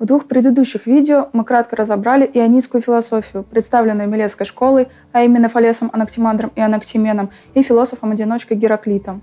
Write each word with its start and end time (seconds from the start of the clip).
В 0.00 0.06
двух 0.06 0.24
предыдущих 0.24 0.86
видео 0.86 1.28
мы 1.34 1.44
кратко 1.44 1.76
разобрали 1.76 2.28
ионийскую 2.32 2.80
философию, 2.80 3.42
представленную 3.42 4.08
Милетской 4.08 4.46
школой, 4.46 4.88
а 5.12 5.24
именно 5.24 5.50
Фалесом 5.50 5.90
Анактимандром 5.92 6.52
и 6.56 6.60
Анактименом, 6.62 7.28
и 7.52 7.60
философом-одиночкой 7.60 8.56
Гераклитом. 8.56 9.20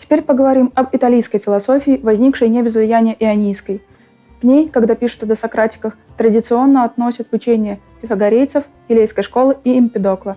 Теперь 0.00 0.22
поговорим 0.22 0.72
об 0.74 0.88
италийской 0.90 1.38
философии, 1.38 2.00
возникшей 2.02 2.48
не 2.48 2.62
без 2.62 2.74
влияния 2.74 3.14
ионийской. 3.16 3.80
К 4.40 4.42
ней, 4.42 4.68
когда 4.68 4.96
пишут 4.96 5.22
о 5.22 5.26
досократиках, 5.26 5.96
традиционно 6.16 6.82
относят 6.82 7.28
учение 7.32 7.78
пифагорейцев, 8.00 8.64
Илейской 8.88 9.22
школы 9.22 9.56
и 9.62 9.78
Эмпидокла. 9.78 10.36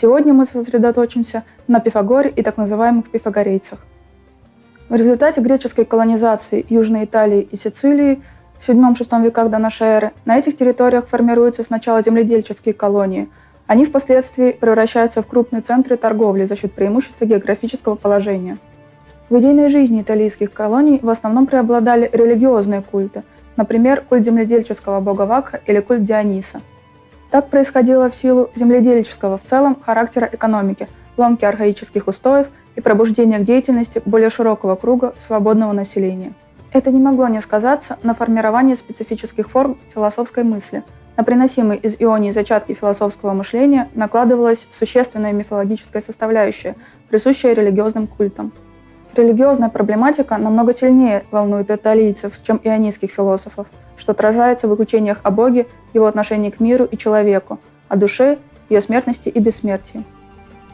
Сегодня 0.00 0.32
мы 0.32 0.46
сосредоточимся 0.46 1.42
на 1.66 1.80
Пифагоре 1.80 2.30
и 2.30 2.44
так 2.44 2.56
называемых 2.56 3.10
пифагорейцах. 3.10 3.80
В 4.88 4.94
результате 4.94 5.40
греческой 5.40 5.84
колонизации 5.84 6.64
Южной 6.68 7.06
Италии 7.06 7.48
и 7.50 7.56
Сицилии– 7.56 8.22
в 8.60 8.68
VII-VI 8.68 9.24
веках 9.24 9.48
до 9.48 9.58
нашей 9.58 9.86
эры 9.86 10.12
на 10.26 10.38
этих 10.38 10.56
территориях 10.56 11.08
формируются 11.08 11.62
сначала 11.62 12.02
земледельческие 12.02 12.74
колонии. 12.74 13.28
Они 13.66 13.86
впоследствии 13.86 14.52
превращаются 14.52 15.22
в 15.22 15.26
крупные 15.26 15.62
центры 15.62 15.96
торговли 15.96 16.44
за 16.44 16.56
счет 16.56 16.72
преимущества 16.72 17.24
географического 17.24 17.94
положения. 17.94 18.58
В 19.30 19.38
идейной 19.38 19.68
жизни 19.68 20.02
итальянских 20.02 20.52
колоний 20.52 20.98
в 21.00 21.08
основном 21.08 21.46
преобладали 21.46 22.10
религиозные 22.12 22.82
культы, 22.82 23.22
например, 23.56 24.02
культ 24.06 24.24
земледельческого 24.24 25.00
бога 25.00 25.22
Вакха 25.22 25.60
или 25.66 25.80
культ 25.80 26.04
Диониса. 26.04 26.60
Так 27.30 27.48
происходило 27.48 28.10
в 28.10 28.14
силу 28.14 28.50
земледельческого 28.56 29.38
в 29.38 29.44
целом 29.44 29.76
характера 29.80 30.28
экономики, 30.30 30.88
ломки 31.16 31.44
архаических 31.46 32.08
устоев 32.08 32.48
и 32.76 32.80
пробуждения 32.82 33.38
к 33.38 33.44
деятельности 33.44 34.02
более 34.04 34.30
широкого 34.30 34.74
круга 34.74 35.14
свободного 35.18 35.72
населения. 35.72 36.34
Это 36.72 36.92
не 36.92 37.00
могло 37.00 37.26
не 37.26 37.40
сказаться 37.40 37.98
на 38.04 38.14
формировании 38.14 38.76
специфических 38.76 39.50
форм 39.50 39.76
философской 39.92 40.44
мысли. 40.44 40.84
На 41.16 41.24
приносимые 41.24 41.80
из 41.80 41.96
ионии 41.98 42.30
зачатки 42.30 42.74
философского 42.74 43.32
мышления 43.32 43.90
накладывалась 43.94 44.68
существенная 44.72 45.32
мифологическая 45.32 46.00
составляющая, 46.00 46.76
присущая 47.08 47.54
религиозным 47.54 48.06
культам. 48.06 48.52
Религиозная 49.16 49.68
проблематика 49.68 50.38
намного 50.38 50.72
сильнее 50.72 51.24
волнует 51.32 51.70
италийцев, 51.70 52.38
чем 52.44 52.60
ионийских 52.62 53.10
философов, 53.10 53.66
что 53.96 54.12
отражается 54.12 54.68
в 54.68 54.80
учениях 54.80 55.18
о 55.24 55.32
Боге, 55.32 55.66
его 55.92 56.06
отношении 56.06 56.50
к 56.50 56.60
миру 56.60 56.84
и 56.84 56.96
человеку, 56.96 57.58
о 57.88 57.96
душе, 57.96 58.38
ее 58.68 58.80
смертности 58.80 59.28
и 59.28 59.40
бессмертии. 59.40 60.04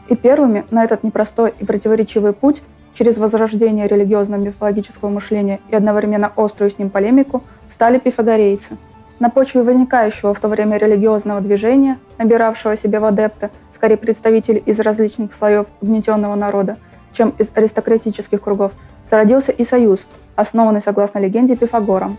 И 0.09 0.15
первыми 0.15 0.63
на 0.69 0.83
этот 0.83 1.03
непростой 1.03 1.55
и 1.59 1.65
противоречивый 1.65 2.33
путь 2.33 2.61
через 2.97 3.17
возрождение 3.17 3.87
религиозно-мифологического 3.87 5.09
мышления 5.09 5.59
и 5.69 5.75
одновременно 5.75 6.31
острую 6.35 6.71
с 6.71 6.79
ним 6.79 6.89
полемику 6.89 7.43
стали 7.71 7.99
пифагорейцы. 7.99 8.77
На 9.19 9.29
почве 9.29 9.61
возникающего 9.63 10.33
в 10.33 10.39
то 10.39 10.47
время 10.47 10.77
религиозного 10.77 11.41
движения, 11.41 11.97
набиравшего 12.17 12.75
себе 12.75 12.99
в 12.99 13.05
адепты, 13.05 13.49
скорее 13.75 13.97
представителей 13.97 14.63
из 14.65 14.79
различных 14.79 15.33
слоев 15.33 15.67
угнетенного 15.81 16.35
народа, 16.35 16.77
чем 17.13 17.33
из 17.37 17.49
аристократических 17.53 18.41
кругов, 18.41 18.71
зародился 19.09 19.51
и 19.51 19.63
союз, 19.63 20.05
основанный, 20.35 20.81
согласно 20.81 21.19
легенде, 21.19 21.55
Пифагором. 21.55 22.17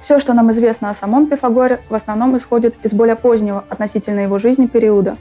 Все, 0.00 0.18
что 0.18 0.32
нам 0.32 0.50
известно 0.52 0.90
о 0.90 0.94
самом 0.94 1.26
Пифагоре, 1.26 1.80
в 1.88 1.94
основном 1.94 2.36
исходит 2.36 2.74
из 2.82 2.92
более 2.92 3.16
позднего 3.16 3.64
относительно 3.68 4.20
его 4.20 4.38
жизни 4.38 4.66
периода. 4.66 5.16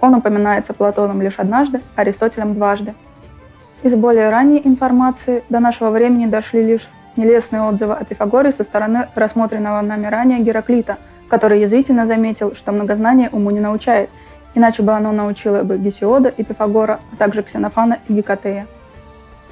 Он 0.00 0.14
упоминается 0.14 0.74
Платоном 0.74 1.22
лишь 1.22 1.38
однажды, 1.38 1.80
Аристотелем 1.96 2.54
дважды– 2.54 2.94
из 3.84 3.94
более 3.94 4.30
ранней 4.30 4.62
информации 4.64 5.44
до 5.50 5.60
нашего 5.60 5.90
времени 5.90 6.24
дошли 6.24 6.62
лишь 6.62 6.88
нелестные 7.16 7.62
отзывы 7.62 7.92
о 7.92 8.04
Пифагоре 8.04 8.50
со 8.50 8.64
стороны 8.64 9.08
рассмотренного 9.14 9.82
нами 9.82 10.06
ранее 10.06 10.40
Гераклита, 10.40 10.96
который 11.28 11.60
язвительно 11.60 12.06
заметил, 12.06 12.54
что 12.56 12.72
многознание 12.72 13.28
уму 13.30 13.50
не 13.50 13.60
научает, 13.60 14.08
иначе 14.54 14.82
бы 14.82 14.92
оно 14.92 15.12
научило 15.12 15.62
бы 15.64 15.76
Гесиода 15.76 16.30
и 16.30 16.42
Пифагора, 16.42 17.00
а 17.12 17.16
также 17.16 17.42
Ксенофана 17.42 17.98
и 18.08 18.14
Гекатея. 18.14 18.66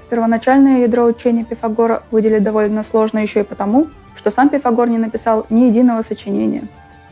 Первоначальное 0.09 0.81
ядро 0.81 1.05
учения 1.05 1.45
Пифагора 1.45 2.03
выделить 2.11 2.43
довольно 2.43 2.85
сложно 2.85 3.19
еще 3.19 3.41
и 3.41 3.45
потому, 3.45 3.89
что 4.17 4.31
сам 4.31 4.49
Пифагор 4.49 4.89
не 4.89 4.99
написал 4.99 5.45
ни 5.51 5.65
единого 5.65 6.01
сочинения. 6.01 6.63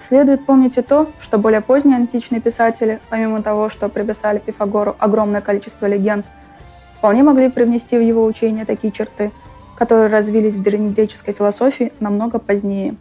Следует 0.08 0.46
помнить 0.46 0.78
и 0.78 0.82
то, 0.82 1.06
что 1.20 1.36
более 1.36 1.60
поздние 1.60 1.96
античные 1.96 2.40
писатели, 2.40 2.98
помимо 3.10 3.42
того, 3.42 3.68
что 3.68 3.90
приписали 3.90 4.38
Пифагору 4.38 4.96
огромное 4.98 5.42
количество 5.42 5.84
легенд– 5.84 6.24
вполне 7.00 7.22
могли 7.22 7.48
привнести 7.48 7.96
в 7.96 8.02
его 8.02 8.26
учение 8.26 8.66
такие 8.66 8.92
черты, 8.92 9.30
которые 9.74 10.08
развились 10.08 10.54
в 10.54 10.62
древнегреческой 10.62 11.32
философии 11.32 11.94
намного 11.98 12.38
позднее. 12.38 12.94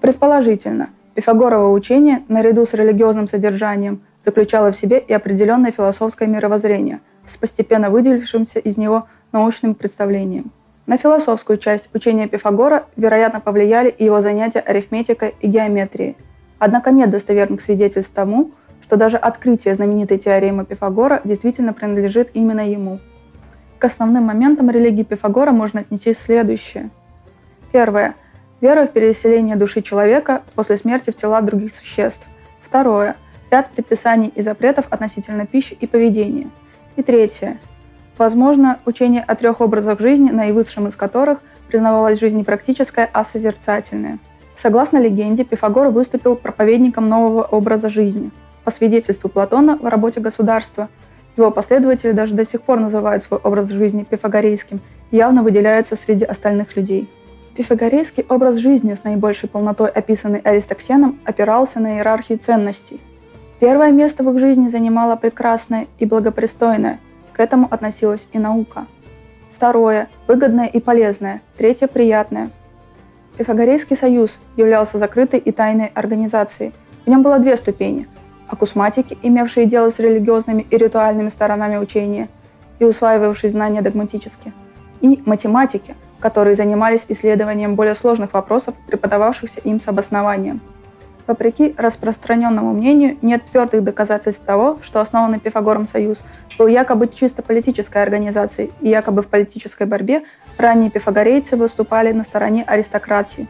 Предположительно, 0.00 0.90
Пифагорово 1.16 1.72
учение, 1.72 2.22
наряду 2.28 2.64
с 2.64 2.74
религиозным 2.74 3.26
содержанием, 3.26 4.02
заключало 4.24 4.70
в 4.70 4.76
себе 4.76 5.00
и 5.00 5.12
определенное 5.12 5.72
философское 5.72 6.28
мировоззрение 6.28 7.00
с 7.28 7.36
постепенно 7.36 7.90
выделившимся 7.90 8.60
из 8.60 8.76
него 8.76 9.08
научным 9.32 9.74
представлением. 9.74 10.52
На 10.86 10.96
философскую 10.96 11.56
часть 11.56 11.90
учения 11.92 12.28
Пифагора, 12.28 12.84
вероятно, 12.94 13.40
повлияли 13.40 13.88
и 13.88 14.04
его 14.04 14.20
занятия 14.20 14.60
арифметикой 14.60 15.34
и 15.40 15.48
геометрией. 15.48 16.16
Однако 16.60 16.92
нет 16.92 17.10
достоверных 17.10 17.62
свидетельств 17.62 18.12
тому, 18.14 18.52
что 18.80 18.94
даже 18.94 19.16
открытие 19.16 19.74
знаменитой 19.74 20.18
теоремы 20.18 20.64
Пифагора 20.64 21.20
действительно 21.24 21.72
принадлежит 21.72 22.30
именно 22.34 22.70
ему– 22.70 23.00
к 23.78 23.84
основным 23.84 24.24
моментам 24.24 24.70
религии 24.70 25.02
Пифагора 25.02 25.52
можно 25.52 25.80
отнести 25.80 26.14
следующее. 26.14 26.90
Первое. 27.72 28.14
Вера 28.60 28.86
в 28.86 28.92
переселение 28.92 29.56
души 29.56 29.82
человека 29.82 30.42
после 30.54 30.76
смерти 30.76 31.10
в 31.10 31.16
тела 31.16 31.42
других 31.42 31.74
существ. 31.74 32.26
Второе. 32.62 33.16
Ряд 33.50 33.70
предписаний 33.70 34.32
и 34.34 34.42
запретов 34.42 34.86
относительно 34.90 35.46
пищи 35.46 35.76
и 35.78 35.86
поведения. 35.86 36.48
И 36.96 37.02
третье. 37.02 37.58
Возможно, 38.16 38.78
учение 38.86 39.22
о 39.22 39.34
трех 39.34 39.60
образах 39.60 40.00
жизни, 40.00 40.30
наивысшим 40.30 40.86
из 40.86 40.94
которых 40.94 41.40
признавалась 41.68 42.20
жизнь 42.20 42.36
не 42.36 42.44
практическая, 42.44 43.08
а 43.12 43.24
созерцательная. 43.24 44.18
Согласно 44.56 44.98
легенде, 44.98 45.44
Пифагор 45.44 45.88
выступил 45.88 46.36
проповедником 46.36 47.08
нового 47.08 47.42
образа 47.42 47.88
жизни. 47.88 48.30
По 48.62 48.70
свидетельству 48.70 49.28
Платона 49.28 49.76
в 49.76 49.84
работе 49.84 50.20
«Государство» 50.20 50.88
Его 51.36 51.50
последователи 51.50 52.12
даже 52.12 52.34
до 52.34 52.44
сих 52.44 52.62
пор 52.62 52.78
называют 52.78 53.24
свой 53.24 53.40
образ 53.42 53.68
жизни 53.68 54.04
пифагорейским 54.04 54.80
и 55.10 55.16
явно 55.16 55.42
выделяются 55.42 55.96
среди 55.96 56.24
остальных 56.24 56.76
людей. 56.76 57.10
Пифагорейский 57.56 58.24
образ 58.28 58.56
жизни 58.56 58.94
с 58.94 59.04
наибольшей 59.04 59.48
полнотой, 59.48 59.88
описанный 59.88 60.40
Аристоксеном, 60.40 61.18
опирался 61.24 61.80
на 61.80 61.96
иерархию 61.96 62.38
ценностей. 62.38 63.00
Первое 63.60 63.90
место 63.90 64.22
в 64.22 64.30
их 64.30 64.38
жизни 64.38 64.68
занимала 64.68 65.16
прекрасное 65.16 65.86
и 65.98 66.06
благопристойное, 66.06 67.00
к 67.32 67.40
этому 67.40 67.66
относилась 67.70 68.28
и 68.32 68.38
наука. 68.38 68.86
Второе– 69.56 70.08
выгодное 70.28 70.66
и 70.66 70.80
полезное, 70.80 71.42
третье– 71.56 71.86
приятное. 71.88 72.50
Пифагорейский 73.36 73.96
союз 73.96 74.38
являлся 74.56 74.98
закрытой 74.98 75.40
и 75.40 75.50
тайной 75.50 75.90
организацией. 75.94 76.72
В 77.04 77.10
нем 77.10 77.22
было 77.22 77.38
две 77.38 77.56
ступени– 77.56 78.08
акусматики, 78.48 79.18
имевшие 79.22 79.66
дело 79.66 79.90
с 79.90 79.98
религиозными 79.98 80.66
и 80.70 80.76
ритуальными 80.76 81.28
сторонами 81.28 81.76
учения 81.76 82.28
и 82.78 82.84
усваивавшие 82.84 83.50
знания 83.50 83.82
догматически, 83.82 84.52
и 85.00 85.22
математики, 85.26 85.94
которые 86.20 86.56
занимались 86.56 87.04
исследованием 87.08 87.74
более 87.74 87.94
сложных 87.94 88.32
вопросов, 88.32 88.74
преподававшихся 88.86 89.60
им 89.60 89.80
с 89.80 89.88
обоснованием. 89.88 90.60
Вопреки 91.26 91.74
распространенному 91.78 92.74
мнению, 92.74 93.16
нет 93.22 93.42
твердых 93.50 93.82
доказательств 93.82 94.44
того, 94.44 94.78
что 94.82 95.00
основанный 95.00 95.40
Пифагором 95.40 95.86
союз 95.86 96.22
был 96.58 96.66
якобы 96.66 97.08
чисто 97.08 97.42
политической 97.42 98.02
организацией, 98.02 98.72
и 98.80 98.90
якобы 98.90 99.22
в 99.22 99.28
политической 99.28 99.86
борьбе 99.86 100.24
ранние 100.58 100.90
пифагорейцы 100.90 101.56
выступали 101.56 102.12
на 102.12 102.24
стороне 102.24 102.62
аристократии. 102.62 103.48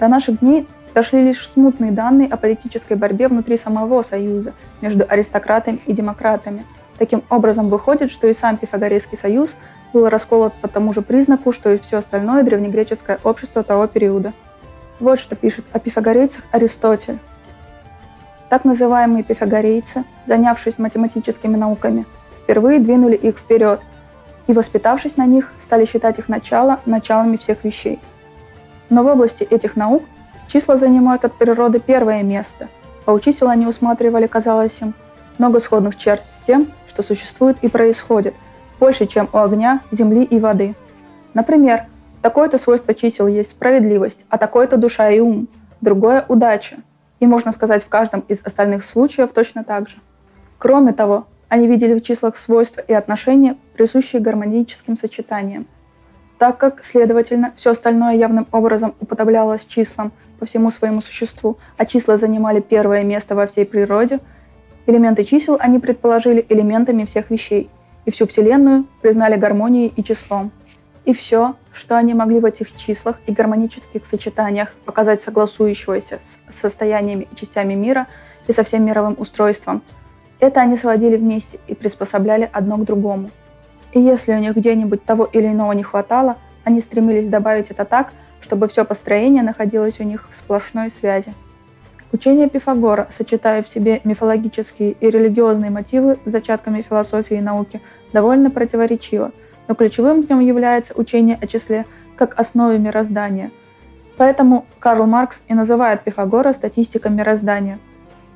До 0.00 0.08
наших 0.08 0.40
дней 0.40 0.66
дошли 0.94 1.22
лишь 1.24 1.48
смутные 1.48 1.92
данные 1.92 2.28
о 2.28 2.36
политической 2.36 2.96
борьбе 2.96 3.28
внутри 3.28 3.56
самого 3.56 4.02
Союза 4.02 4.52
между 4.80 5.04
аристократами 5.08 5.80
и 5.86 5.92
демократами. 5.92 6.64
Таким 6.98 7.22
образом, 7.30 7.68
выходит, 7.68 8.10
что 8.10 8.26
и 8.28 8.34
сам 8.34 8.56
Пифагорейский 8.56 9.18
союз 9.18 9.54
был 9.92 10.08
расколот 10.08 10.52
по 10.54 10.68
тому 10.68 10.92
же 10.92 11.02
признаку, 11.02 11.52
что 11.52 11.72
и 11.72 11.78
все 11.78 11.98
остальное 11.98 12.42
древнегреческое 12.42 13.18
общество 13.24 13.62
того 13.62 13.86
периода. 13.86 14.32
Вот 15.00 15.18
что 15.18 15.36
пишет 15.36 15.64
о 15.72 15.78
пифагорейцах 15.78 16.44
Аристотель. 16.50 17.18
Так 18.48 18.64
называемые 18.64 19.24
пифагорейцы, 19.24 20.04
занявшись 20.26 20.78
математическими 20.78 21.56
науками, 21.56 22.06
впервые 22.42 22.78
двинули 22.78 23.16
их 23.16 23.38
вперед 23.38 23.80
и, 24.46 24.52
воспитавшись 24.52 25.16
на 25.16 25.26
них, 25.26 25.50
стали 25.64 25.86
считать 25.86 26.18
их 26.18 26.28
начало 26.28 26.80
началами 26.86 27.36
всех 27.36 27.64
вещей. 27.64 27.98
Но 28.90 29.02
в 29.02 29.06
области 29.06 29.42
этих 29.44 29.74
наук 29.74 30.02
Числа 30.52 30.76
занимают 30.76 31.24
от 31.24 31.32
природы 31.32 31.80
первое 31.80 32.22
место, 32.22 32.68
а 33.06 33.12
у 33.12 33.20
чисел 33.20 33.48
они 33.48 33.66
усматривали, 33.66 34.26
казалось 34.26 34.78
им, 34.80 34.94
много 35.38 35.60
сходных 35.60 35.96
черт 35.96 36.22
с 36.36 36.46
тем, 36.46 36.68
что 36.88 37.02
существует 37.02 37.56
и 37.62 37.68
происходит, 37.68 38.34
больше, 38.78 39.06
чем 39.06 39.28
у 39.32 39.38
огня, 39.38 39.80
земли 39.90 40.24
и 40.24 40.38
воды. 40.38 40.74
Например, 41.32 41.86
Такое-то 42.22 42.56
свойство 42.56 42.94
чисел 42.94 43.26
есть 43.26 43.50
справедливость, 43.50 44.24
а 44.28 44.38
такое-то 44.38 44.76
душа 44.76 45.10
и 45.10 45.18
ум, 45.18 45.48
другое– 45.80 46.24
удача. 46.28 46.76
И 47.18 47.26
можно 47.26 47.50
сказать 47.50 47.82
в 47.82 47.88
каждом 47.88 48.20
из 48.28 48.40
остальных 48.44 48.84
случаев 48.84 49.32
точно 49.34 49.64
так 49.64 49.88
же. 49.88 49.96
Кроме 50.58 50.92
того, 50.92 51.26
они 51.48 51.66
видели 51.66 51.98
в 51.98 52.02
числах 52.02 52.36
свойства 52.36 52.80
и 52.80 52.92
отношения, 52.92 53.56
присущие 53.74 54.22
гармоническим 54.22 54.96
сочетаниям. 54.96 55.66
Так 56.38 56.58
как, 56.58 56.84
следовательно, 56.84 57.52
все 57.56 57.72
остальное 57.72 58.14
явным 58.14 58.46
образом 58.52 58.94
уподоблялось 59.00 59.64
числам 59.64 60.12
по 60.42 60.46
всему 60.46 60.72
своему 60.72 61.00
существу, 61.00 61.56
а 61.76 61.86
числа 61.86 62.16
занимали 62.16 62.58
первое 62.58 63.04
место 63.04 63.36
во 63.36 63.46
всей 63.46 63.64
природе, 63.64 64.18
элементы 64.86 65.22
чисел 65.22 65.56
они 65.60 65.78
предположили 65.78 66.44
элементами 66.48 67.04
всех 67.04 67.30
вещей, 67.30 67.70
и 68.06 68.10
всю 68.10 68.26
Вселенную 68.26 68.86
признали 69.02 69.36
гармонией 69.36 69.92
и 69.94 70.02
числом. 70.02 70.50
И 71.04 71.14
все, 71.14 71.54
что 71.72 71.96
они 71.96 72.12
могли 72.12 72.40
в 72.40 72.44
этих 72.44 72.74
числах 72.74 73.20
и 73.28 73.32
гармонических 73.32 74.04
сочетаниях 74.04 74.74
показать 74.84 75.22
согласующегося 75.22 76.18
с 76.50 76.56
состояниями 76.56 77.28
и 77.30 77.36
частями 77.36 77.74
мира 77.74 78.08
и 78.48 78.52
со 78.52 78.64
всем 78.64 78.84
мировым 78.84 79.14
устройством– 79.16 79.80
это 80.40 80.60
они 80.60 80.76
сводили 80.76 81.16
вместе 81.16 81.60
и 81.68 81.74
приспособляли 81.76 82.50
одно 82.52 82.78
к 82.78 82.84
другому. 82.84 83.30
И 83.92 84.00
если 84.00 84.34
у 84.34 84.38
них 84.38 84.56
где-нибудь 84.56 85.04
того 85.04 85.24
или 85.24 85.46
иного 85.46 85.70
не 85.70 85.84
хватало, 85.84 86.36
они 86.64 86.80
стремились 86.80 87.28
добавить 87.28 87.70
это 87.70 87.84
так, 87.84 88.12
чтобы 88.42 88.68
все 88.68 88.84
построение 88.84 89.42
находилось 89.42 90.00
у 90.00 90.04
них 90.04 90.28
в 90.30 90.36
сплошной 90.36 90.90
связи. 90.90 91.32
Учение 92.12 92.48
Пифагора, 92.48 93.08
сочетая 93.10 93.62
в 93.62 93.68
себе 93.68 94.00
мифологические 94.04 94.92
и 94.92 95.10
религиозные 95.10 95.70
мотивы 95.70 96.18
с 96.26 96.30
зачатками 96.30 96.82
философии 96.82 97.38
и 97.38 97.40
науки, 97.40 97.80
довольно 98.12 98.50
противоречиво, 98.50 99.32
но 99.68 99.74
ключевым 99.74 100.22
в 100.22 100.28
нем 100.28 100.40
является 100.40 100.92
учение 100.94 101.38
о 101.40 101.46
числе 101.46 101.86
как 102.16 102.38
основе 102.38 102.78
мироздания. 102.78 103.50
Поэтому 104.18 104.66
Карл 104.78 105.06
Маркс 105.06 105.42
и 105.48 105.54
называет 105.54 106.02
Пифагора 106.02 106.52
статистиком 106.52 107.16
мироздания– 107.16 107.78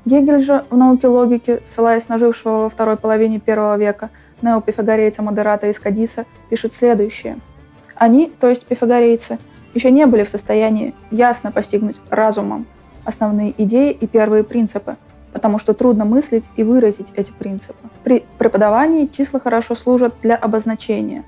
Гегель 0.07 0.41
же 0.41 0.65
в 0.71 0.77
науке 0.77 1.09
логики, 1.09 1.61
ссылаясь 1.67 2.09
на 2.09 2.17
жившего 2.19 2.63
во 2.63 2.71
второй 2.71 2.97
половине 2.97 3.41
первого 3.41 3.77
века 3.77 4.11
неопифагорейца 4.41 5.21
Модерата 5.21 5.67
из 5.67 5.81
Кадиса, 5.81 6.27
пишет 6.49 6.75
следующее. 6.75 7.39
Они, 7.97 8.33
то 8.39 8.49
есть 8.49 8.65
пифагорейцы, 8.67 9.39
еще 9.77 9.91
не 9.91 10.07
были 10.07 10.25
в 10.25 10.31
состоянии 10.31 10.95
ясно 11.11 11.53
постигнуть 11.53 11.97
разумом 12.09 12.65
основные 13.05 13.55
идеи 13.63 13.93
и 13.93 14.07
первые 14.07 14.43
принципы, 14.43 14.97
потому 15.33 15.59
что 15.59 15.75
трудно 15.75 16.07
мыслить 16.07 16.45
и 16.57 16.65
выразить 16.65 17.09
эти 17.15 17.31
принципы. 17.31 17.75
При 18.03 18.25
преподавании 18.39 19.07
числа 19.07 19.39
хорошо 19.39 19.75
служат 19.75 20.15
для 20.23 20.35
обозначения. 20.35 21.25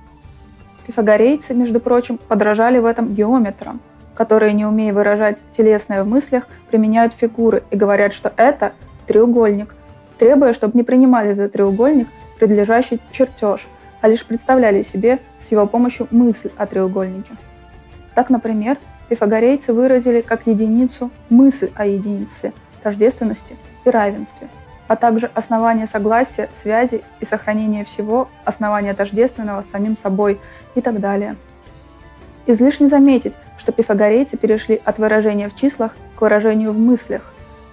Пифагорейцы, 0.87 1.55
между 1.55 1.79
прочим, 1.79 2.17
подражали 2.17 2.79
в 2.79 2.87
этом 2.87 3.15
геометрам, 3.15 3.81
которые, 4.15 4.55
не 4.55 4.65
умея 4.65 4.95
выражать 4.95 5.39
телесное 5.55 6.03
в 6.03 6.09
мыслях, 6.09 6.45
применяют 6.71 7.13
фигуры 7.13 7.63
и 7.71 7.77
говорят, 7.77 8.15
что 8.15 8.33
это 8.37 8.73
треугольник, 9.07 9.75
требуя, 10.19 10.55
чтобы 10.55 10.73
не 10.77 10.85
принимали 10.85 11.35
за 11.35 11.51
треугольник 11.51 12.09
предлежащий 12.41 12.99
чертеж, 13.13 13.67
а 14.01 14.09
лишь 14.09 14.25
представляли 14.25 14.83
себе 14.83 15.19
с 15.47 15.53
его 15.53 15.67
помощью 15.67 16.09
мысль 16.11 16.51
о 16.57 16.67
треугольнике. 16.67 17.33
Так, 18.19 18.31
например, 18.31 18.79
пифагорейцы 19.09 19.73
выразили 19.73 20.23
как 20.23 20.49
единицу 20.49 21.13
мысль 21.31 21.71
о 21.77 21.87
единстве, 21.87 22.53
тождественности 22.83 23.55
и 23.85 23.91
равенстве, 23.91 24.49
а 24.89 24.97
также 24.97 25.31
основание 25.35 25.87
согласия, 25.87 26.49
связи 26.61 27.05
и 27.21 27.25
сохранения 27.25 27.85
всего, 27.85 28.29
основание 28.45 28.93
тождественного 28.93 29.63
с 29.63 29.71
самим 29.71 29.97
собой 29.97 30.41
и 30.75 30.81
так 30.81 30.99
далее. 30.99 31.37
Излишне 32.47 32.89
заметить, 32.89 33.35
что 33.57 33.71
пифагорейцы 33.71 34.37
перешли 34.37 34.81
от 34.85 34.99
выражения 34.99 35.49
в 35.49 35.55
числах 35.55 35.93
к 36.17 36.21
выражению 36.21 36.73
в 36.73 36.77
мыслях, 36.77 37.23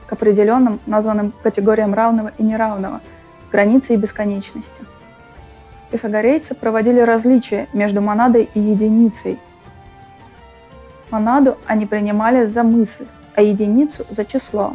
к 0.06 0.14
определенным, 0.14 0.80
названным 0.86 1.34
категориям 1.42 1.96
равного 1.96 2.34
и 2.38 2.44
неравного, 2.44 3.02
границы 3.52 3.96
и 3.96 3.98
бесконечности. 3.98 4.84
Пифагорейцы 5.90 6.54
проводили 6.54 7.00
различия 7.00 7.68
между 7.74 8.00
монадой 8.00 8.48
и 8.54 8.60
единицей. 8.60 9.40
Монаду 11.16 11.58
они 11.66 11.86
принимали 11.86 12.46
за 12.46 12.64
мысль, 12.64 13.06
а 13.36 13.42
единицу 13.42 14.06
за 14.10 14.26
число. 14.26 14.74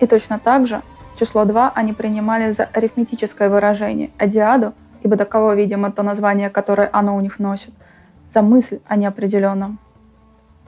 И 0.00 0.06
точно 0.06 0.38
так 0.38 0.66
же 0.66 0.80
число 1.20 1.44
2 1.44 1.72
они 1.74 1.92
принимали 1.92 2.52
за 2.52 2.64
арифметическое 2.64 3.50
выражение, 3.50 4.08
а 4.16 4.26
диаду, 4.26 4.72
ибо 5.02 5.18
таково, 5.18 5.54
видимо, 5.54 5.92
то 5.92 6.02
название, 6.02 6.48
которое 6.48 6.88
оно 6.90 7.14
у 7.16 7.20
них 7.20 7.38
носит, 7.38 7.74
за 8.32 8.40
мысль 8.40 8.78
о 8.86 8.96
неопределенном. 8.96 9.78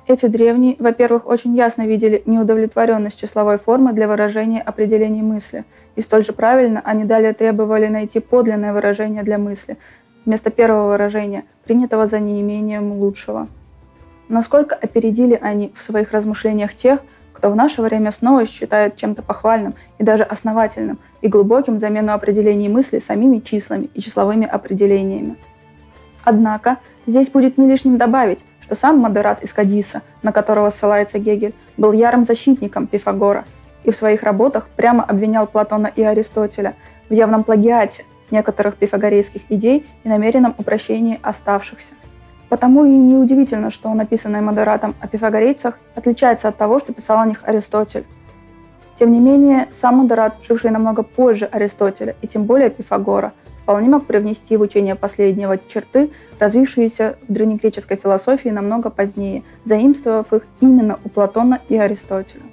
Эти 0.07 0.27
древние, 0.27 0.77
во-первых, 0.79 1.27
очень 1.27 1.55
ясно 1.55 1.87
видели 1.87 2.23
неудовлетворенность 2.27 3.19
числовой 3.19 3.57
формы 3.57 3.95
для 3.95 4.07
выражения 4.07 4.61
определений 4.61 5.23
мысли, 5.23 5.65
и 5.97 6.03
столь 6.03 6.27
же 6.27 6.33
правильно 6.33 6.83
они 6.85 7.05
далее 7.05 7.33
требовали 7.33 7.87
найти 7.87 8.21
подлинное 8.21 8.75
выражение 8.75 9.23
для 9.23 9.39
мысли, 9.39 9.79
вместо 10.27 10.51
первого 10.51 10.89
выражения, 10.89 11.45
принятого 11.65 12.07
за 12.07 12.21
неимением 12.21 12.93
лучшего. 12.93 13.49
Насколько 14.29 14.75
опередили 14.75 15.39
они 15.41 15.73
в 15.77 15.83
своих 15.83 16.13
размышлениях 16.13 16.75
тех, 16.75 17.01
кто 17.33 17.51
в 17.51 17.57
наше 17.57 17.83
время 17.83 18.11
снова 18.11 18.47
считает 18.47 18.97
чем-то 18.97 19.23
похвальным 19.23 19.75
и 19.99 20.05
даже 20.05 20.25
основательным 20.25 20.99
и 21.21 21.29
глубоким 21.29 21.79
замену 21.79 22.13
определений 22.13 22.69
мысли 22.69 22.99
самими 22.99 23.39
числами 23.39 23.89
и 23.95 24.01
числовыми 24.01 24.47
определениями. 24.47 25.37
Однако 26.25 26.79
здесь 27.07 27.29
будет 27.29 27.57
не 27.57 27.67
лишним 27.67 27.97
добавить, 27.97 28.41
что 28.61 28.75
сам 28.75 28.99
Модерат 28.99 29.43
из 29.43 29.53
Кадиса, 29.53 30.03
на 30.23 30.33
которого 30.33 30.69
ссылается 30.71 31.19
Гегель, 31.19 31.55
был 31.77 31.93
ярым 31.93 32.25
защитником 32.25 32.87
Пифагора 32.87 33.45
и 33.85 33.91
в 33.91 33.97
своих 33.97 34.25
работах 34.25 34.69
прямо 34.77 35.05
обвинял 35.05 35.47
Платона 35.47 35.87
и 35.87 36.03
Аристотеля 36.03 36.75
в 37.09 37.15
явном 37.15 37.45
плагиате 37.45 38.05
некоторых 38.31 38.77
пифагорейских 38.77 39.43
идей 39.49 39.87
и 40.05 40.09
намеренном 40.09 40.55
упрощении 40.59 41.19
оставшихся. 41.23 41.95
Потому 42.49 42.85
и 42.87 42.91
неудивительно, 42.91 43.71
что 43.71 43.93
написанное 43.93 44.41
Модератом 44.41 44.95
о 45.01 45.07
пифагорейцах 45.07 45.79
отличается 45.95 46.49
от 46.49 46.57
того, 46.57 46.79
что 46.79 46.93
писал 46.93 47.19
о 47.19 47.27
них 47.27 47.41
Аристотель. 47.43 48.05
Тем 48.99 49.13
не 49.13 49.21
менее, 49.21 49.69
сам 49.73 49.99
Модерат, 49.99 50.37
живший 50.49 50.71
намного 50.71 51.03
позже 51.03 51.45
Аристотеля 51.45 52.17
и 52.23 52.27
тем 52.27 52.45
более 52.45 52.71
Пифагора, 52.71 53.33
вполне 53.63 53.89
мог 53.89 54.07
привнести 54.07 54.57
в 54.57 54.63
учение 54.63 54.95
последнего 54.95 55.59
черты, 55.59 56.11
развившиеся 56.41 57.17
в 57.29 57.33
древнегреческой 57.33 57.99
философии 57.99 58.49
намного 58.49 58.89
позднее, 58.89 59.43
заимствовав 59.67 60.33
их 60.33 60.43
именно 60.61 60.99
у 61.05 61.11
Платона 61.11 61.61
и 61.69 61.77
Аристотеля. 61.77 62.45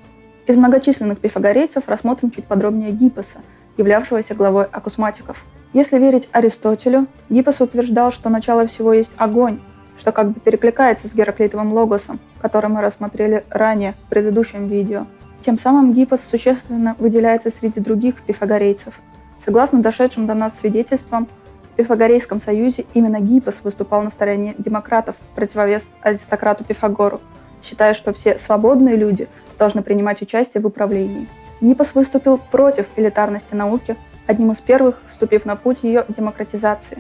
Из 0.46 0.58
многочисленных 0.58 1.20
пифагорейцев 1.20 1.84
рассмотрим 1.88 2.32
чуть 2.32 2.46
подробнее 2.46 2.92
Гиппоса, 2.92 3.40
являвшегося 3.78 4.36
главой 4.36 4.66
акусматиков. 4.66 5.44
Если 5.74 5.98
верить 5.98 6.30
Аристотелю, 6.32 7.08
Гиппос 7.30 7.62
утверждал, 7.62 8.12
что 8.12 8.30
начало 8.30 8.68
всего 8.68 8.94
есть 8.94 9.12
огонь, 9.18 9.60
что 10.00 10.12
как 10.12 10.32
бы 10.32 10.40
перекликается 10.40 11.08
с 11.08 11.14
Гераклитовым 11.14 11.74
логосом, 11.74 12.20
который 12.42 12.70
мы 12.70 12.82
рассмотрели 12.82 13.44
ранее 13.50 13.94
в 14.06 14.10
предыдущем 14.10 14.68
видео. 14.68 15.06
Тем 15.46 15.58
самым 15.58 15.94
Гиппос 15.94 16.22
существенно 16.22 16.96
выделяется 17.00 17.50
среди 17.50 17.80
других 17.80 18.22
пифагорейцев– 18.22 18.94
Согласно 19.46 19.82
дошедшим 19.82 20.26
до 20.26 20.34
нас 20.34 20.58
свидетельствам, 20.58 21.28
в 21.72 21.76
Пифагорейском 21.76 22.42
союзе 22.42 22.86
именно 22.96 23.20
Гиппос 23.20 23.60
выступал 23.64 24.02
на 24.02 24.10
стороне 24.10 24.56
демократов 24.58 25.16
противовес 25.36 25.88
аристократу 26.02 26.64
Пифагору, 26.64 27.22
считая, 27.62 27.94
что 27.94 28.12
все 28.12 28.40
свободные 28.40 28.96
люди 28.96 29.28
должны 29.60 29.84
принимать 29.84 30.22
участие 30.22 30.64
в 30.64 30.66
управлении. 30.66 31.28
Гиппос 31.62 31.94
выступил 31.94 32.40
против 32.40 32.88
элитарности 32.96 33.54
науки, 33.54 33.96
одним 34.26 34.52
из 34.52 34.58
первых 34.62 35.00
вступив 35.10 35.46
на 35.46 35.56
путь 35.56 35.84
ее 35.84 36.06
демократизации. 36.08 36.98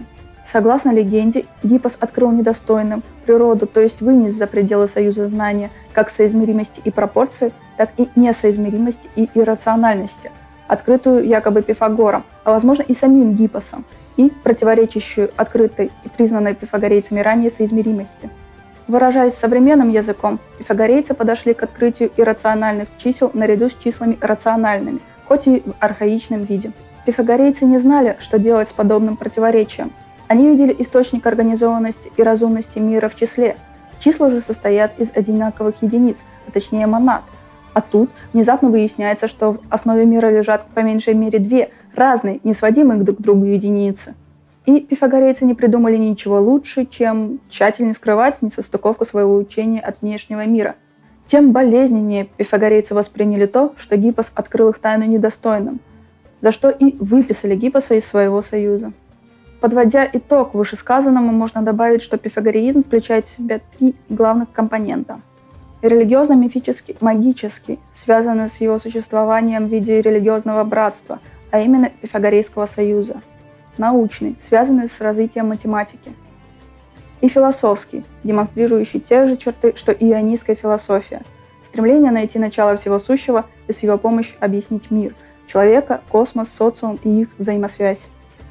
Согласно 0.51 0.91
легенде, 0.91 1.45
Гиппос 1.63 1.97
открыл 1.99 2.31
недостойным 2.31 3.03
природу, 3.25 3.67
то 3.67 3.81
есть 3.81 4.01
вынес 4.01 4.33
за 4.33 4.47
пределы 4.47 4.87
союза 4.87 5.27
знания 5.27 5.71
как 5.93 6.09
соизмеримости 6.09 6.81
и 6.83 6.91
пропорции, 6.91 7.51
так 7.77 7.89
и 7.97 8.07
несоизмеримости 8.15 9.09
и 9.15 9.29
иррациональности– 9.33 10.31
открытую 10.67 11.25
якобы 11.25 11.61
Пифагором, 11.61 12.23
а 12.43 12.51
возможно 12.51 12.83
и 12.83 12.93
самим 12.93 13.33
Гиппосом, 13.33 13.85
и 14.17 14.31
противоречащую 14.43 15.29
открытой 15.35 15.91
и 16.03 16.09
признанной 16.09 16.55
пифагорейцами 16.55 17.19
ранее 17.19 17.51
соизмеримости. 17.51 18.29
Выражаясь 18.87 19.33
современным 19.33 19.89
языком, 19.89 20.39
пифагорейцы 20.57 21.13
подошли 21.13 21.53
к 21.53 21.63
открытию 21.63 22.11
иррациональных 22.17 22.87
чисел 22.97 23.31
наряду 23.33 23.69
с 23.69 23.75
числами 23.75 24.17
рациональными, 24.21 24.99
хоть 25.27 25.47
и 25.47 25.63
в 25.65 25.73
архаичном 25.79 26.43
виде. 26.43 26.71
Пифагорейцы 27.05 27.65
не 27.65 27.79
знали, 27.79 28.15
что 28.19 28.39
делать 28.39 28.69
с 28.69 28.73
подобным 28.73 29.17
противоречием. 29.17 29.91
Они 30.27 30.49
видели 30.49 30.75
источник 30.79 31.25
организованности 31.27 32.11
и 32.17 32.23
разумности 32.23 32.79
мира 32.79 33.09
в 33.09 33.15
числе. 33.15 33.57
Числа 33.99 34.29
же 34.29 34.41
состоят 34.41 34.99
из 34.99 35.09
одинаковых 35.15 35.75
единиц, 35.81 36.17
а 36.47 36.51
точнее 36.51 36.87
монад, 36.87 37.21
а 37.73 37.81
тут 37.81 38.09
внезапно 38.31 38.69
выясняется, 38.69 39.27
что 39.27 39.53
в 39.53 39.59
основе 39.69 40.05
мира 40.05 40.27
лежат 40.27 40.65
по 40.73 40.79
меньшей 40.79 41.13
мере 41.13 41.39
две 41.39 41.71
разные, 41.93 42.39
несводимые 42.43 43.01
друг 43.01 43.17
к 43.17 43.21
другу 43.21 43.45
единицы. 43.45 44.15
И 44.65 44.79
пифагорейцы 44.79 45.45
не 45.45 45.53
придумали 45.53 45.97
ничего 45.97 46.41
лучше, 46.41 46.85
чем 46.85 47.39
тщательно 47.49 47.93
скрывать 47.93 48.41
несостыковку 48.41 49.05
своего 49.05 49.35
учения 49.35 49.81
от 49.81 50.01
внешнего 50.01 50.45
мира. 50.45 50.75
Тем 51.27 51.51
болезненнее 51.51 52.25
пифагорейцы 52.37 52.95
восприняли 52.95 53.45
то, 53.45 53.73
что 53.77 53.97
Гиппос 53.97 54.31
открыл 54.33 54.69
их 54.69 54.79
тайну 54.79 55.05
недостойным, 55.05 55.79
за 56.41 56.51
что 56.51 56.69
и 56.69 56.95
выписали 56.97 57.55
Гиппоса 57.55 57.95
из 57.95 58.05
своего 58.05 58.41
союза. 58.41 58.93
Подводя 59.65 60.07
итог 60.13 60.53
вышесказанному, 60.53 61.31
можно 61.31 61.63
добавить, 61.63 62.03
что 62.03 62.19
пифагореизм 62.19 62.83
включает 62.83 63.25
в 63.25 63.35
себя 63.35 63.61
три 63.75 63.95
главных 64.09 64.51
компонента. 64.51 65.21
Религиозно-мифический, 65.81 66.95
магический, 67.01 67.79
связанный 67.95 68.47
с 68.47 68.57
его 68.57 68.77
существованием 68.77 69.65
в 69.65 69.69
виде 69.69 70.03
религиозного 70.03 70.63
братства, 70.65 71.19
а 71.49 71.61
именно 71.61 71.89
Пифагорейского 71.89 72.67
союза– 72.67 73.23
научный, 73.79 74.35
связанный 74.47 74.87
с 74.87 75.01
развитием 75.01 75.47
математики, 75.47 76.11
и 77.21 77.27
философский, 77.27 78.05
демонстрирующий 78.23 78.99
те 78.99 79.25
же 79.25 79.35
черты, 79.35 79.73
что 79.75 79.91
и 79.91 80.11
ионийская 80.11 80.55
философия, 80.55 81.23
стремление 81.69 82.11
найти 82.11 82.37
начало 82.37 82.75
всего 82.75 82.99
сущего 82.99 83.45
и 83.67 83.73
с 83.73 83.79
его 83.79 83.97
помощью 83.97 84.35
объяснить 84.41 84.91
мир, 84.91 85.15
человека, 85.47 86.01
космос, 86.11 86.49
социум 86.49 86.99
и 87.03 87.21
их 87.21 87.29
взаимосвязь. 87.39 88.05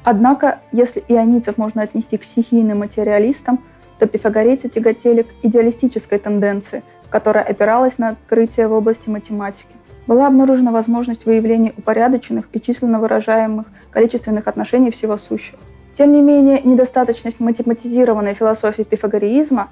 Однако, 0.05 0.59
если 0.71 1.03
ионийцев 1.07 1.57
можно 1.57 1.81
отнести 1.81 2.17
к 2.17 2.23
стихийным 2.23 2.79
материалистам, 2.79 3.59
то 3.97 4.05
пифагорейцы 4.05 4.69
тяготели 4.69 5.23
к 5.23 5.27
идеалистической 5.41 6.19
тенденции, 6.19 6.83
которая 7.09 7.43
опиралась 7.43 7.97
на 7.97 8.09
открытие 8.09 8.67
в 8.67 8.73
области 8.73 9.09
математики 9.09 9.75
была 10.05 10.27
обнаружена 10.27 10.71
возможность 10.71 11.25
выявления 11.25 11.73
упорядоченных 11.75 12.45
и 12.53 12.61
численно 12.61 12.99
выражаемых 12.99 13.65
количественных 13.89 14.47
отношений 14.47 14.91
всего 14.91 15.17
сущего. 15.17 15.57
Тем 15.97 16.13
не 16.13 16.21
менее, 16.21 16.61
недостаточность 16.61 17.39
математизированной 17.39 18.35
философии 18.35 18.83
пифагореизма 18.83 19.69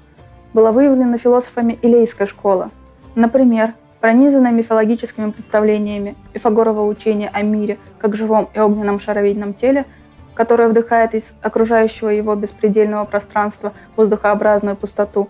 была 0.52 0.72
выявлена 0.72 1.16
философами 1.16 1.78
Илейской 1.80 2.26
школы. 2.26 2.70
Например, 3.14 3.74
пронизанная 4.00 4.50
мифологическими 4.50 5.30
представлениями 5.30 6.16
Пифагорова 6.32 6.84
учения 6.84 7.30
о 7.32 7.42
мире 7.42 7.78
как 7.98 8.16
живом 8.16 8.48
и 8.52 8.58
огненном 8.58 8.98
шаровидном 8.98 9.54
теле, 9.54 9.84
которое 10.34 10.68
вдыхает 10.68 11.14
из 11.14 11.34
окружающего 11.42 12.08
его 12.08 12.34
беспредельного 12.34 13.04
пространства 13.04 13.72
воздухообразную 13.96 14.76
пустоту, 14.76 15.28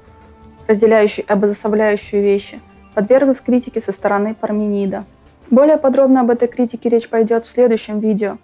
разделяющую 0.66 1.24
и 1.26 1.28
обособляющую 1.28 2.22
вещи– 2.22 2.60
подверглась 2.94 3.40
критике 3.40 3.80
со 3.80 3.92
стороны 3.92 4.34
Парменида. 4.34 5.04
Более 5.50 5.76
подробно 5.76 6.22
об 6.22 6.30
этой 6.30 6.48
критике 6.48 6.88
речь 6.88 7.08
пойдет 7.08 7.44
в 7.44 7.50
следующем 7.50 7.98
видео. 7.98 8.38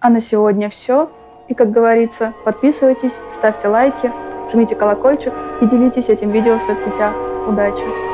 А 0.00 0.10
на 0.10 0.20
сегодня 0.20 0.68
все. 0.68 1.10
И, 1.48 1.54
как 1.54 1.70
говорится, 1.70 2.32
подписывайтесь, 2.44 3.12
ставьте 3.32 3.68
лайки, 3.68 4.10
жмите 4.50 4.74
колокольчик 4.74 5.32
и 5.60 5.66
делитесь 5.66 6.08
этим 6.08 6.30
видео 6.30 6.58
в 6.58 6.62
соцсетях. 6.62 7.14
Удачи! 7.46 8.13